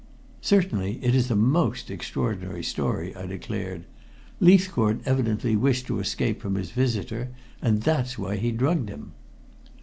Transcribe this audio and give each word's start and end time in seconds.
"Certainly, 0.41 0.97
it 1.03 1.13
is 1.13 1.29
a 1.29 1.35
most 1.35 1.91
extraordinary 1.91 2.63
story," 2.63 3.15
I 3.15 3.27
declared. 3.27 3.85
"Leithcourt 4.39 5.01
evidently 5.05 5.55
wished 5.55 5.85
to 5.85 5.99
escape 5.99 6.41
from 6.41 6.55
his 6.55 6.71
visitor, 6.71 7.29
and 7.61 7.83
that's 7.83 8.17
why 8.17 8.37
he 8.37 8.51
drugged 8.51 8.89
him." 8.89 9.11